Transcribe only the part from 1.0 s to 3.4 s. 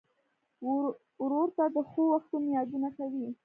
ورور ته د ښو وختونو یادونه کوې.